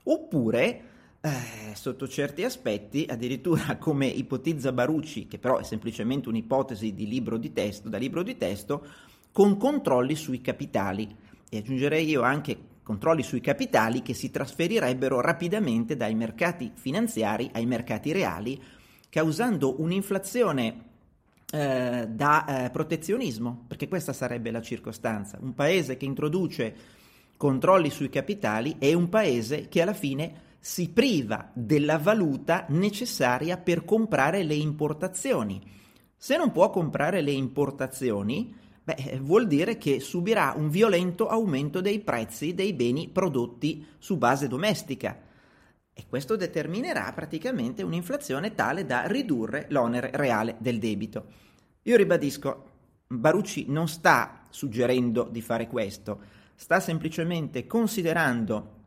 oppure 0.03 0.81
eh, 1.21 1.73
sotto 1.73 2.05
certi 2.09 2.43
aspetti 2.43 3.05
addirittura 3.09 3.77
come 3.79 4.07
ipotizza 4.07 4.73
Barucci 4.73 5.25
che 5.25 5.39
però 5.39 5.57
è 5.57 5.63
semplicemente 5.63 6.27
un'ipotesi 6.27 6.93
di 6.93 7.07
libro 7.07 7.37
di 7.37 7.53
testo 7.53 7.87
da 7.87 7.97
libro 7.97 8.21
di 8.21 8.35
testo 8.35 8.85
con 9.31 9.55
controlli 9.55 10.15
sui 10.15 10.41
capitali. 10.41 11.15
E 11.49 11.57
aggiungerei 11.59 12.05
io 12.05 12.23
anche 12.23 12.57
controlli 12.83 13.23
sui 13.23 13.39
capitali 13.39 14.01
che 14.01 14.13
si 14.13 14.29
trasferirebbero 14.29 15.21
rapidamente 15.21 15.95
dai 15.95 16.13
mercati 16.13 16.73
finanziari 16.75 17.49
ai 17.53 17.65
mercati 17.65 18.11
reali 18.11 18.61
causando 19.09 19.81
un'inflazione 19.81 20.87
eh, 21.51 22.07
da 22.09 22.65
eh, 22.65 22.69
protezionismo, 22.69 23.65
perché 23.67 23.87
questa 23.87 24.13
sarebbe 24.13 24.51
la 24.51 24.61
circostanza. 24.61 25.37
Un 25.41 25.53
paese 25.53 25.97
che 25.97 26.05
introduce 26.05 26.75
controlli 27.35 27.89
sui 27.89 28.09
capitali 28.09 28.75
è 28.77 28.93
un 28.93 29.09
paese 29.09 29.67
che 29.67 29.81
alla 29.81 29.93
fine 29.93 30.47
si 30.59 30.89
priva 30.89 31.49
della 31.53 31.97
valuta 31.97 32.65
necessaria 32.69 33.57
per 33.57 33.85
comprare 33.85 34.43
le 34.43 34.55
importazioni. 34.55 35.61
Se 36.15 36.35
non 36.35 36.51
può 36.51 36.69
comprare 36.69 37.21
le 37.21 37.31
importazioni, 37.31 38.53
beh, 38.83 39.19
vuol 39.21 39.47
dire 39.47 39.77
che 39.77 40.01
subirà 40.01 40.53
un 40.55 40.69
violento 40.69 41.27
aumento 41.27 41.79
dei 41.79 41.99
prezzi 42.01 42.53
dei 42.53 42.73
beni 42.73 43.07
prodotti 43.07 43.85
su 43.97 44.17
base 44.17 44.47
domestica 44.47 45.17
e 45.99 46.05
questo 46.07 46.37
determinerà 46.37 47.11
praticamente 47.13 47.83
un'inflazione 47.83 48.55
tale 48.55 48.85
da 48.85 49.05
ridurre 49.05 49.65
l'onere 49.67 50.11
reale 50.13 50.55
del 50.59 50.79
debito. 50.79 51.25
Io 51.83 51.97
ribadisco, 51.97 52.67
Barucci 53.07 53.65
non 53.67 53.89
sta 53.89 54.43
suggerendo 54.49 55.27
di 55.29 55.41
fare 55.41 55.67
questo, 55.67 56.21
sta 56.55 56.79
semplicemente 56.79 57.67
considerando 57.67 58.77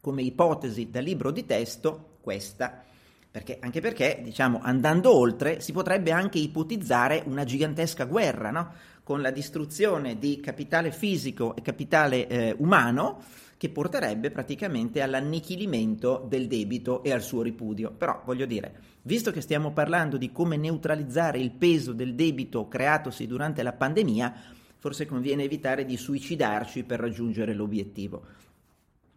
come 0.00 0.22
ipotesi 0.22 0.88
da 0.88 1.00
libro 1.00 1.30
di 1.30 1.44
testo 1.44 2.16
questa. 2.22 2.84
Perché, 3.30 3.58
anche 3.60 3.80
perché, 3.80 4.20
diciamo, 4.22 4.60
andando 4.62 5.14
oltre, 5.14 5.60
si 5.60 5.72
potrebbe 5.72 6.10
anche 6.10 6.38
ipotizzare 6.38 7.22
una 7.26 7.44
gigantesca 7.44 8.04
guerra, 8.04 8.50
no? 8.50 8.72
con 9.02 9.20
la 9.20 9.30
distruzione 9.30 10.18
di 10.18 10.40
capitale 10.40 10.90
fisico 10.90 11.54
e 11.54 11.60
capitale 11.60 12.26
eh, 12.28 12.54
umano, 12.58 13.22
che 13.62 13.68
porterebbe 13.68 14.32
praticamente 14.32 15.02
all'annichilimento 15.02 16.26
del 16.28 16.48
debito 16.48 17.04
e 17.04 17.12
al 17.12 17.22
suo 17.22 17.42
ripudio. 17.42 17.92
Però 17.92 18.20
voglio 18.24 18.44
dire, 18.44 18.74
visto 19.02 19.30
che 19.30 19.40
stiamo 19.40 19.72
parlando 19.72 20.16
di 20.16 20.32
come 20.32 20.56
neutralizzare 20.56 21.38
il 21.38 21.52
peso 21.52 21.92
del 21.92 22.16
debito 22.16 22.66
creatosi 22.66 23.24
durante 23.28 23.62
la 23.62 23.72
pandemia, 23.72 24.34
forse 24.78 25.06
conviene 25.06 25.44
evitare 25.44 25.84
di 25.84 25.96
suicidarci 25.96 26.82
per 26.82 26.98
raggiungere 26.98 27.54
l'obiettivo. 27.54 28.24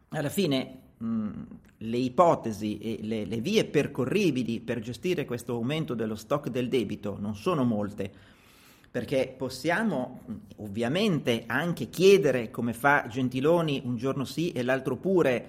Alla 0.10 0.30
fine 0.30 0.78
mh, 0.96 1.30
le 1.78 1.98
ipotesi 1.98 2.78
e 2.78 3.00
le, 3.02 3.26
le 3.26 3.42
vie 3.42 3.66
percorribili 3.66 4.60
per 4.60 4.80
gestire 4.80 5.26
questo 5.26 5.54
aumento 5.54 5.96
dello 5.96 6.16
stock 6.16 6.50
del 6.50 6.70
debito 6.70 7.18
non 7.20 7.36
sono 7.36 7.64
molte 7.64 8.12
perché 8.96 9.36
possiamo 9.38 10.22
ovviamente 10.60 11.44
anche 11.48 11.90
chiedere, 11.90 12.50
come 12.50 12.72
fa 12.72 13.08
Gentiloni 13.10 13.82
un 13.84 13.98
giorno 13.98 14.24
sì 14.24 14.54
e 14.54 14.64
l'altro 14.64 14.96
pure, 14.96 15.48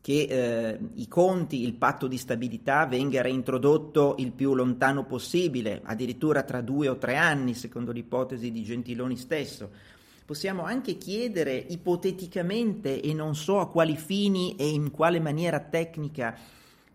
che 0.00 0.22
eh, 0.22 0.78
i 0.94 1.06
conti, 1.06 1.64
il 1.64 1.74
patto 1.74 2.06
di 2.06 2.16
stabilità 2.16 2.86
venga 2.86 3.20
reintrodotto 3.20 4.14
il 4.20 4.32
più 4.32 4.54
lontano 4.54 5.04
possibile, 5.04 5.82
addirittura 5.84 6.44
tra 6.44 6.62
due 6.62 6.88
o 6.88 6.96
tre 6.96 7.16
anni, 7.16 7.52
secondo 7.52 7.92
l'ipotesi 7.92 8.50
di 8.50 8.62
Gentiloni 8.62 9.18
stesso. 9.18 9.68
Possiamo 10.24 10.62
anche 10.62 10.96
chiedere 10.96 11.56
ipoteticamente 11.56 13.02
e 13.02 13.12
non 13.12 13.34
so 13.34 13.60
a 13.60 13.68
quali 13.68 13.98
fini 13.98 14.56
e 14.56 14.66
in 14.66 14.90
quale 14.92 15.20
maniera 15.20 15.60
tecnica 15.60 16.34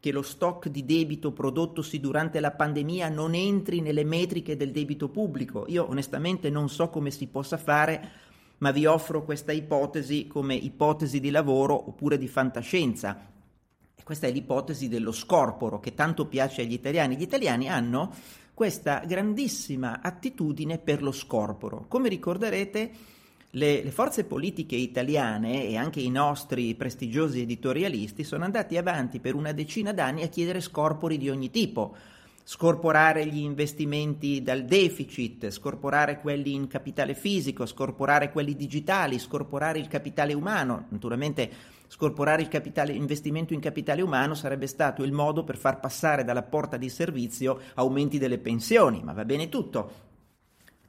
che 0.03 0.11
lo 0.11 0.21
stock 0.21 0.67
di 0.67 0.83
debito 0.83 1.31
prodottosi 1.31 2.01
durante 2.01 2.41
la 2.41 2.51
pandemia 2.51 3.07
non 3.07 3.33
entri 3.33 3.79
nelle 3.79 4.03
metriche 4.03 4.57
del 4.57 4.73
debito 4.73 5.07
pubblico. 5.07 5.63
Io 5.69 5.87
onestamente 5.87 6.49
non 6.49 6.67
so 6.67 6.89
come 6.89 7.09
si 7.09 7.27
possa 7.27 7.55
fare, 7.55 8.09
ma 8.57 8.71
vi 8.71 8.85
offro 8.85 9.23
questa 9.23 9.53
ipotesi 9.53 10.27
come 10.27 10.55
ipotesi 10.55 11.21
di 11.21 11.29
lavoro 11.29 11.87
oppure 11.87 12.17
di 12.17 12.27
fantascienza. 12.27 13.17
E 13.95 14.03
questa 14.03 14.27
è 14.27 14.31
l'ipotesi 14.33 14.89
dello 14.89 15.13
scorporo 15.13 15.79
che 15.79 15.93
tanto 15.93 16.25
piace 16.25 16.63
agli 16.63 16.73
italiani. 16.73 17.15
Gli 17.15 17.21
italiani 17.21 17.69
hanno 17.69 18.13
questa 18.53 18.99
grandissima 19.07 20.01
attitudine 20.01 20.79
per 20.79 21.01
lo 21.01 21.13
scorporo. 21.13 21.85
Come 21.87 22.09
ricorderete, 22.09 22.91
le, 23.55 23.83
le, 23.83 23.91
forze 23.91 24.23
politiche 24.23 24.75
italiane 24.75 25.67
e 25.67 25.77
anche 25.77 25.99
i 25.99 26.09
nostri 26.09 26.73
prestigiosi 26.75 27.41
editorialisti 27.41 28.23
sono 28.23 28.45
andati 28.45 28.77
avanti 28.77 29.19
per 29.19 29.35
una 29.35 29.51
decina 29.51 29.93
d'anni 29.93 30.23
a 30.23 30.27
chiedere 30.27 30.59
scorpori 30.59 31.17
di 31.17 31.29
ogni 31.29 31.49
tipo. 31.49 31.95
scorporare 32.45 33.25
gli 33.25 33.39
investimenti 33.39 34.41
dal 34.41 34.65
deficit, 34.65 35.49
scorporare 35.49 36.19
quelli 36.19 36.53
in 36.53 36.67
capitale 36.67 37.13
fisico, 37.13 37.65
scorporare 37.65 38.33
quelli 38.33 38.53
digitali, 38.55 39.17
scorporare 39.17 39.79
il 39.79 39.87
capitale 39.87 40.33
umano. 40.33 40.87
Naturalmente 40.89 41.49
scorporare 41.87 42.41
il 42.41 42.49
capitale, 42.49 42.91
investimento 42.91 43.53
in 43.53 43.61
capitale 43.61 44.01
umano 44.01 44.33
sarebbe 44.33 44.67
stato 44.67 45.03
il 45.03 45.13
modo 45.13 45.43
per 45.45 45.57
far 45.57 45.79
passare 45.79 46.25
dalla 46.25 46.43
porta 46.43 46.75
di 46.75 46.89
servizio 46.89 47.61
aumenti 47.75 48.17
delle 48.17 48.39
pensioni, 48.39 49.01
ma 49.03 49.13
va 49.13 49.23
bene 49.23 49.47
tutto 49.47 50.11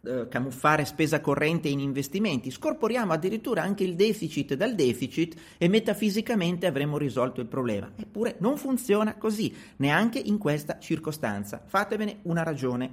eh, 0.05 0.29
camuffare 0.29 0.85
spesa 0.85 1.21
corrente 1.21 1.69
in 1.69 1.81
investimenti, 1.81 2.51
scorporiamo 2.51 3.13
addirittura 3.13 3.63
anche 3.63 3.85
il 3.85 3.95
deficit 3.95 4.55
dal 4.55 4.75
deficit 4.75 5.35
e 5.59 5.69
metafisicamente 5.69 6.67
avremo 6.67 6.99
risolto 6.99 7.41
il 7.41 7.47
problema. 7.47 7.91
Eppure 7.97 8.37
non 8.41 8.57
funziona 8.57 9.17
così, 9.17 9.55
neanche 9.77 10.19
in 10.19 10.39
questa 10.39 10.79
circostanza. 10.79 11.63
Fatevene 11.65 12.19
una 12.23 12.43
ragione. 12.43 12.91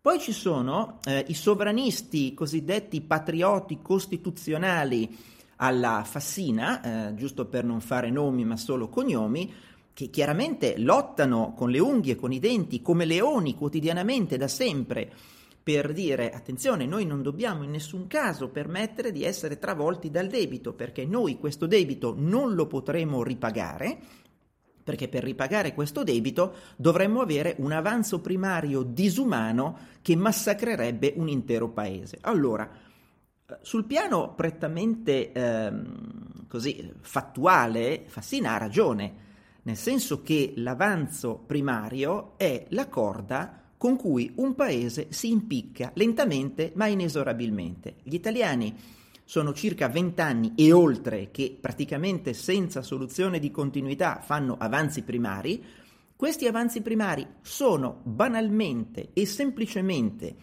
Poi 0.00 0.20
ci 0.20 0.32
sono 0.32 1.00
eh, 1.04 1.24
i 1.28 1.34
sovranisti 1.34 2.32
cosiddetti 2.34 3.00
patrioti 3.00 3.80
costituzionali 3.82 5.16
alla 5.56 6.04
Fassina, 6.04 7.08
eh, 7.08 7.14
giusto 7.14 7.46
per 7.46 7.64
non 7.64 7.80
fare 7.80 8.10
nomi 8.10 8.44
ma 8.44 8.56
solo 8.56 8.88
cognomi, 8.88 9.52
che 9.92 10.10
chiaramente 10.10 10.78
lottano 10.78 11.54
con 11.56 11.70
le 11.70 11.78
unghie, 11.78 12.16
con 12.16 12.30
i 12.30 12.38
denti, 12.38 12.82
come 12.82 13.06
leoni 13.06 13.54
quotidianamente 13.54 14.36
da 14.36 14.46
sempre 14.46 15.10
per 15.66 15.92
dire 15.92 16.30
attenzione, 16.30 16.86
noi 16.86 17.04
non 17.04 17.22
dobbiamo 17.22 17.64
in 17.64 17.72
nessun 17.72 18.06
caso 18.06 18.50
permettere 18.50 19.10
di 19.10 19.24
essere 19.24 19.58
travolti 19.58 20.12
dal 20.12 20.28
debito, 20.28 20.74
perché 20.74 21.04
noi 21.04 21.40
questo 21.40 21.66
debito 21.66 22.14
non 22.16 22.54
lo 22.54 22.68
potremo 22.68 23.24
ripagare, 23.24 23.98
perché 24.84 25.08
per 25.08 25.24
ripagare 25.24 25.74
questo 25.74 26.04
debito 26.04 26.54
dovremmo 26.76 27.20
avere 27.20 27.56
un 27.58 27.72
avanzo 27.72 28.20
primario 28.20 28.84
disumano 28.84 29.76
che 30.02 30.14
massacrerebbe 30.14 31.14
un 31.16 31.28
intero 31.28 31.68
paese. 31.70 32.18
Allora, 32.20 32.70
sul 33.60 33.86
piano 33.86 34.34
prettamente 34.36 35.32
ehm, 35.32 36.46
così 36.46 36.92
fattuale, 37.00 38.04
Fassina 38.06 38.52
ha 38.52 38.58
ragione, 38.58 39.14
nel 39.62 39.76
senso 39.76 40.22
che 40.22 40.52
l'avanzo 40.58 41.42
primario 41.44 42.34
è 42.36 42.66
la 42.68 42.86
corda 42.88 43.64
con 43.86 43.94
cui 43.94 44.32
un 44.38 44.56
paese 44.56 45.06
si 45.10 45.30
impicca 45.30 45.92
lentamente 45.94 46.72
ma 46.74 46.88
inesorabilmente. 46.88 47.98
Gli 48.02 48.14
italiani 48.14 48.74
sono 49.22 49.52
circa 49.52 49.88
vent'anni 49.88 50.54
e 50.56 50.72
oltre 50.72 51.30
che 51.30 51.56
praticamente 51.60 52.32
senza 52.32 52.82
soluzione 52.82 53.38
di 53.38 53.52
continuità 53.52 54.18
fanno 54.24 54.56
avanzi 54.58 55.02
primari. 55.02 55.62
Questi 56.16 56.48
avanzi 56.48 56.82
primari 56.82 57.24
sono 57.42 58.00
banalmente 58.02 59.10
e 59.12 59.24
semplicemente 59.24 60.34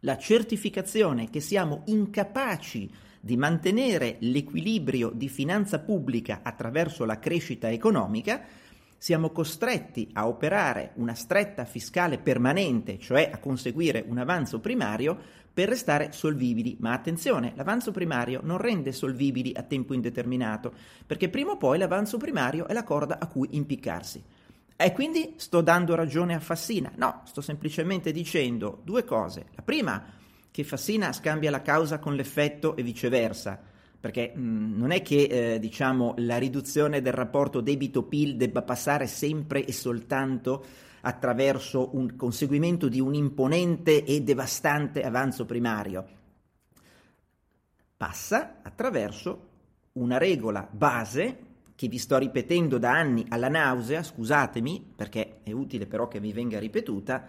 la 0.00 0.16
certificazione 0.16 1.28
che 1.28 1.40
siamo 1.40 1.82
incapaci 1.88 2.90
di 3.20 3.36
mantenere 3.36 4.16
l'equilibrio 4.20 5.10
di 5.10 5.28
finanza 5.28 5.78
pubblica 5.78 6.40
attraverso 6.42 7.04
la 7.04 7.18
crescita 7.18 7.70
economica 7.70 8.42
siamo 9.02 9.30
costretti 9.30 10.10
a 10.12 10.28
operare 10.28 10.92
una 10.94 11.14
stretta 11.14 11.64
fiscale 11.64 12.18
permanente, 12.18 13.00
cioè 13.00 13.32
a 13.34 13.38
conseguire 13.38 14.04
un 14.06 14.16
avanzo 14.16 14.60
primario 14.60 15.18
per 15.52 15.68
restare 15.68 16.12
solvibili. 16.12 16.76
Ma 16.78 16.92
attenzione, 16.92 17.52
l'avanzo 17.56 17.90
primario 17.90 18.38
non 18.44 18.58
rende 18.58 18.92
solvibili 18.92 19.52
a 19.56 19.64
tempo 19.64 19.92
indeterminato, 19.92 20.72
perché 21.04 21.28
prima 21.28 21.50
o 21.50 21.56
poi 21.56 21.78
l'avanzo 21.78 22.16
primario 22.16 22.68
è 22.68 22.72
la 22.72 22.84
corda 22.84 23.18
a 23.18 23.26
cui 23.26 23.48
impiccarsi. 23.56 24.22
E 24.76 24.92
quindi 24.92 25.34
sto 25.34 25.62
dando 25.62 25.96
ragione 25.96 26.36
a 26.36 26.40
Fassina? 26.40 26.92
No, 26.94 27.22
sto 27.24 27.40
semplicemente 27.40 28.12
dicendo 28.12 28.82
due 28.84 29.02
cose. 29.02 29.46
La 29.56 29.62
prima, 29.62 30.00
che 30.48 30.62
Fassina 30.62 31.12
scambia 31.12 31.50
la 31.50 31.62
causa 31.62 31.98
con 31.98 32.14
l'effetto 32.14 32.76
e 32.76 32.84
viceversa 32.84 33.70
perché 34.02 34.32
mh, 34.34 34.78
non 34.78 34.90
è 34.90 35.00
che 35.00 35.22
eh, 35.54 35.58
diciamo, 35.60 36.14
la 36.16 36.36
riduzione 36.36 37.00
del 37.00 37.12
rapporto 37.12 37.60
debito-PIL 37.60 38.34
debba 38.34 38.62
passare 38.62 39.06
sempre 39.06 39.64
e 39.64 39.70
soltanto 39.70 40.64
attraverso 41.02 41.94
un 41.94 42.16
conseguimento 42.16 42.88
di 42.88 42.98
un 42.98 43.14
imponente 43.14 44.02
e 44.02 44.20
devastante 44.22 45.02
avanzo 45.02 45.44
primario. 45.44 46.04
Passa 47.96 48.56
attraverso 48.62 49.50
una 49.92 50.18
regola 50.18 50.68
base 50.68 51.38
che 51.76 51.86
vi 51.86 51.98
sto 51.98 52.18
ripetendo 52.18 52.78
da 52.78 52.90
anni 52.90 53.24
alla 53.28 53.48
nausea, 53.48 54.02
scusatemi 54.02 54.94
perché 54.96 55.42
è 55.44 55.52
utile 55.52 55.86
però 55.86 56.08
che 56.08 56.18
vi 56.18 56.32
venga 56.32 56.58
ripetuta, 56.58 57.24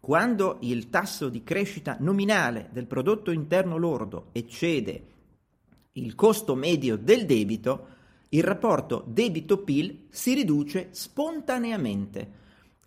quando 0.00 0.56
il 0.62 0.88
tasso 0.88 1.28
di 1.28 1.44
crescita 1.44 1.98
nominale 2.00 2.70
del 2.72 2.86
prodotto 2.86 3.30
interno 3.30 3.76
lordo 3.76 4.28
eccede 4.32 5.16
il 6.04 6.14
costo 6.14 6.54
medio 6.54 6.96
del 6.96 7.26
debito, 7.26 7.86
il 8.30 8.42
rapporto 8.42 9.04
debito-PIL 9.06 10.06
si 10.10 10.34
riduce 10.34 10.88
spontaneamente. 10.90 12.30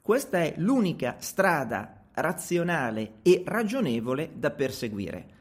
Questa 0.02 0.43
è 0.43 0.54
l'unica 0.58 1.15
strada 1.19 2.06
razionale 2.13 3.13
e 3.21 3.43
ragionevole 3.45 4.32
da 4.36 4.52
perseguire. 4.52 5.39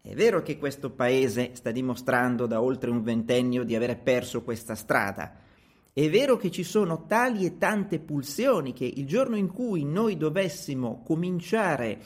È 0.00 0.14
vero 0.14 0.42
che 0.42 0.58
questo 0.58 0.90
paese 0.90 1.50
sta 1.54 1.70
dimostrando 1.70 2.46
da 2.46 2.60
oltre 2.60 2.90
un 2.90 3.02
ventennio 3.02 3.64
di 3.64 3.74
avere 3.74 3.96
perso 3.96 4.42
questa 4.42 4.74
strada. 4.74 5.34
È 5.92 6.10
vero 6.10 6.36
che 6.36 6.50
ci 6.50 6.62
sono 6.62 7.06
tali 7.06 7.46
e 7.46 7.56
tante 7.56 7.98
pulsioni 8.00 8.72
che 8.72 8.84
il 8.84 9.06
giorno 9.06 9.36
in 9.36 9.50
cui 9.50 9.84
noi 9.84 10.16
dovessimo 10.16 11.02
cominciare, 11.04 11.98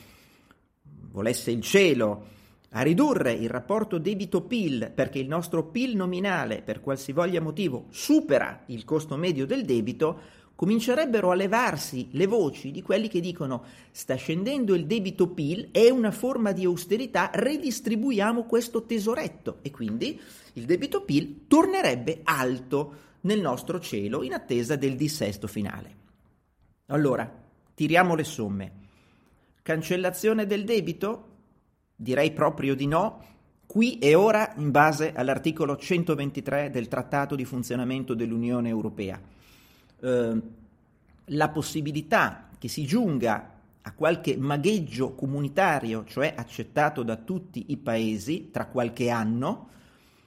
volesse 1.10 1.50
il 1.50 1.62
cielo, 1.62 2.36
a 2.70 2.82
ridurre 2.82 3.32
il 3.32 3.48
rapporto 3.48 3.98
debito-PIL 3.98 4.92
perché 4.94 5.18
il 5.18 5.28
nostro 5.28 5.64
PIL 5.64 5.96
nominale, 5.96 6.62
per 6.62 6.80
qualsivoglia 6.80 7.40
motivo, 7.40 7.86
supera 7.90 8.64
il 8.66 8.84
costo 8.84 9.16
medio 9.16 9.46
del 9.46 9.64
debito, 9.64 10.20
comincerebbero 10.54 11.30
a 11.30 11.34
levarsi 11.34 12.08
le 12.12 12.26
voci 12.26 12.70
di 12.72 12.82
quelli 12.82 13.08
che 13.08 13.20
dicono 13.20 13.64
sta 13.92 14.16
scendendo 14.16 14.74
il 14.74 14.86
debito 14.86 15.28
PIL, 15.28 15.68
è 15.70 15.88
una 15.88 16.10
forma 16.10 16.52
di 16.52 16.64
austerità, 16.64 17.30
redistribuiamo 17.32 18.42
questo 18.42 18.82
tesoretto 18.82 19.58
e 19.62 19.70
quindi 19.70 20.20
il 20.54 20.64
debito 20.64 21.02
PIL 21.02 21.46
tornerebbe 21.46 22.20
alto 22.24 23.06
nel 23.20 23.40
nostro 23.40 23.78
cielo 23.80 24.22
in 24.22 24.32
attesa 24.32 24.76
del 24.76 24.96
dissesto 24.96 25.46
finale. 25.46 25.96
Allora, 26.86 27.32
tiriamo 27.74 28.14
le 28.14 28.24
somme. 28.24 28.72
Cancellazione 29.62 30.44
del 30.44 30.64
debito? 30.64 31.37
Direi 32.00 32.30
proprio 32.30 32.76
di 32.76 32.86
no, 32.86 33.24
qui 33.66 33.98
e 33.98 34.14
ora 34.14 34.52
in 34.56 34.70
base 34.70 35.12
all'articolo 35.12 35.76
123 35.76 36.70
del 36.70 36.86
Trattato 36.86 37.34
di 37.34 37.44
funzionamento 37.44 38.14
dell'Unione 38.14 38.68
Europea. 38.68 39.20
Eh, 40.00 40.42
la 41.24 41.48
possibilità 41.48 42.50
che 42.56 42.68
si 42.68 42.84
giunga 42.84 43.52
a 43.82 43.92
qualche 43.94 44.36
magheggio 44.36 45.14
comunitario, 45.14 46.04
cioè 46.04 46.34
accettato 46.36 47.02
da 47.02 47.16
tutti 47.16 47.64
i 47.68 47.76
paesi 47.78 48.50
tra 48.52 48.66
qualche 48.66 49.10
anno, 49.10 49.68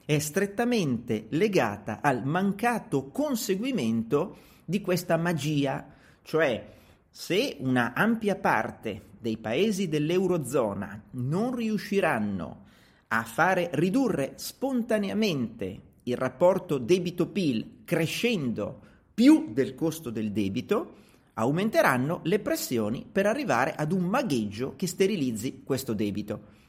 è 0.03 0.19
strettamente 0.19 1.27
legata 1.29 1.99
al 2.01 2.25
mancato 2.25 3.07
conseguimento 3.11 4.35
di 4.65 4.81
questa 4.81 5.15
magia, 5.15 5.87
cioè 6.23 6.79
se 7.13 7.57
una 7.59 7.93
ampia 7.93 8.37
parte 8.37 9.09
dei 9.19 9.35
paesi 9.35 9.89
dell'Eurozona 9.89 11.03
non 11.11 11.53
riusciranno 11.53 12.63
a 13.09 13.23
fare 13.23 13.69
ridurre 13.73 14.33
spontaneamente 14.37 15.81
il 16.03 16.15
rapporto 16.15 16.77
debito-PIL 16.77 17.81
crescendo 17.83 18.79
più 19.13 19.51
del 19.51 19.75
costo 19.75 20.09
del 20.09 20.31
debito, 20.31 20.95
aumenteranno 21.33 22.21
le 22.23 22.39
pressioni 22.39 23.05
per 23.09 23.25
arrivare 23.25 23.75
ad 23.75 23.91
un 23.91 24.03
magheggio 24.05 24.75
che 24.77 24.87
sterilizzi 24.87 25.63
questo 25.65 25.93
debito. 25.93 26.59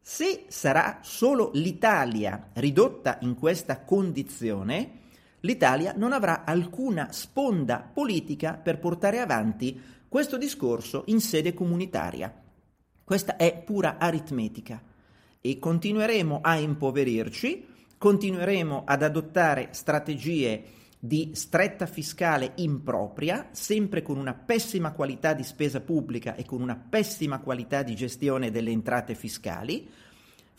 Se 0.00 0.46
sarà 0.48 1.00
solo 1.02 1.50
l'Italia 1.52 2.50
ridotta 2.54 3.18
in 3.20 3.34
questa 3.34 3.82
condizione, 3.82 5.07
l'Italia 5.40 5.94
non 5.96 6.12
avrà 6.12 6.44
alcuna 6.44 7.08
sponda 7.12 7.78
politica 7.78 8.54
per 8.54 8.78
portare 8.78 9.18
avanti 9.18 9.80
questo 10.08 10.38
discorso 10.38 11.04
in 11.06 11.20
sede 11.20 11.54
comunitaria. 11.54 12.32
Questa 13.04 13.36
è 13.36 13.62
pura 13.64 13.96
aritmetica 13.98 14.82
e 15.40 15.58
continueremo 15.58 16.40
a 16.42 16.56
impoverirci, 16.56 17.66
continueremo 17.96 18.82
ad 18.84 19.02
adottare 19.02 19.68
strategie 19.72 20.76
di 20.98 21.30
stretta 21.34 21.86
fiscale 21.86 22.52
impropria, 22.56 23.48
sempre 23.52 24.02
con 24.02 24.18
una 24.18 24.34
pessima 24.34 24.92
qualità 24.92 25.32
di 25.32 25.44
spesa 25.44 25.80
pubblica 25.80 26.34
e 26.34 26.44
con 26.44 26.60
una 26.60 26.76
pessima 26.76 27.38
qualità 27.38 27.82
di 27.82 27.94
gestione 27.94 28.50
delle 28.50 28.70
entrate 28.70 29.14
fiscali, 29.14 29.88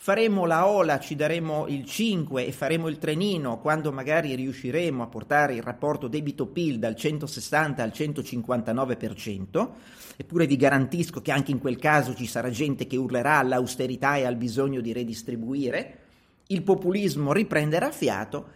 faremo 0.02 0.46
la 0.46 0.66
ola, 0.66 0.98
ci 0.98 1.14
daremo 1.14 1.66
il 1.68 1.84
5 1.84 2.46
e 2.46 2.52
faremo 2.52 2.88
il 2.88 2.96
trenino 2.96 3.60
quando 3.60 3.92
magari 3.92 4.34
riusciremo 4.34 5.02
a 5.02 5.06
portare 5.08 5.52
il 5.52 5.62
rapporto 5.62 6.08
debito-PIL 6.08 6.78
dal 6.78 6.96
160 6.96 7.82
al 7.82 7.90
159%, 7.94 9.68
eppure 10.16 10.46
vi 10.46 10.56
garantisco 10.56 11.20
che 11.20 11.32
anche 11.32 11.50
in 11.50 11.58
quel 11.58 11.76
caso 11.76 12.14
ci 12.14 12.24
sarà 12.24 12.48
gente 12.48 12.86
che 12.86 12.96
urlerà 12.96 13.36
all'austerità 13.40 14.16
e 14.16 14.24
al 14.24 14.36
bisogno 14.36 14.80
di 14.80 14.94
redistribuire, 14.94 15.98
il 16.46 16.62
populismo 16.62 17.34
riprenderà 17.34 17.90
fiato, 17.90 18.48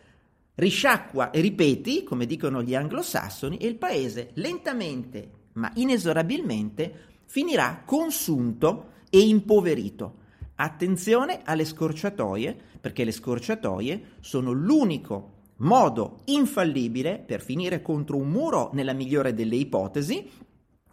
risciacqua 0.55 1.31
e 1.31 1.43
ripeti, 1.43 2.05
come 2.05 2.25
dicono 2.25 2.63
gli 2.63 2.75
anglosassoni, 2.75 3.59
e 3.59 3.67
il 3.67 3.77
paese 3.77 4.31
lentamente 4.35 5.43
ma 5.53 5.71
inesorabilmente 5.75 6.93
finirà 7.27 7.83
consunto 7.85 8.93
e 9.11 9.21
impoverito 9.21 10.23
Attenzione 10.57 11.41
alle 11.45 11.65
scorciatoie, 11.65 12.57
perché 12.81 13.05
le 13.05 13.11
scorciatoie 13.11 14.03
sono 14.21 14.53
l'unico 14.53 15.33
modo 15.57 16.21
infallibile 16.27 17.19
per 17.19 17.41
finire 17.41 17.83
contro 17.83 18.17
un 18.17 18.29
muro 18.29 18.71
nella 18.73 18.93
migliore 18.93 19.35
delle 19.35 19.57
ipotesi, 19.57 20.31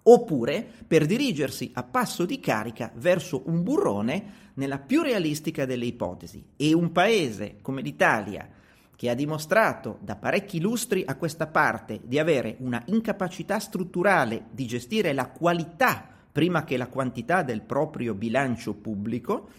oppure 0.04 0.68
per 0.88 1.06
dirigersi 1.06 1.70
a 1.76 1.84
passo 1.84 2.26
di 2.26 2.40
carica 2.40 2.92
verso 2.96 3.44
un 3.46 3.62
burrone 3.62 4.50
nella 4.56 4.80
più 4.80 5.04
realistica 5.04 5.66
delle 5.66 5.86
ipotesi. 5.86 6.44
E 6.56 6.74
un 6.74 6.92
paese 6.92 7.58
come 7.62 7.82
l'Italia, 7.82 8.50
che 8.96 9.10
ha 9.10 9.16
dimostrato 9.16 9.98
da 10.02 10.16
parecchi 10.16 10.60
lustri 10.60 11.04
a 11.06 11.16
questa 11.16 11.48
parte 11.48 12.00
di 12.04 12.18
avere 12.18 12.56
una 12.60 12.82
incapacità 12.88 13.60
strutturale 13.60 14.46
di 14.52 14.66
gestire 14.66 15.14
la 15.14 15.30
qualità 15.30 16.08
prima 16.32 16.64
che 16.64 16.78
la 16.78 16.88
quantità 16.88 17.44
del 17.44 17.62
proprio 17.62 18.14
bilancio 18.14 18.74
pubblico, 18.74 19.50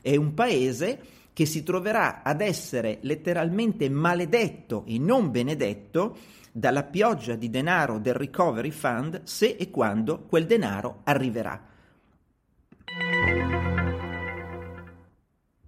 è 0.00 0.16
un 0.16 0.34
paese 0.34 0.98
che 1.32 1.46
si 1.46 1.62
troverà 1.62 2.22
ad 2.22 2.40
essere 2.40 2.98
letteralmente 3.02 3.88
maledetto 3.88 4.84
e 4.86 4.98
non 4.98 5.30
benedetto 5.30 6.16
dalla 6.52 6.82
pioggia 6.82 7.34
di 7.34 7.48
denaro 7.48 7.98
del 7.98 8.14
Recovery 8.14 8.70
Fund 8.70 9.22
se 9.24 9.56
e 9.58 9.70
quando 9.70 10.24
quel 10.28 10.46
denaro 10.46 11.00
arriverà. 11.04 11.69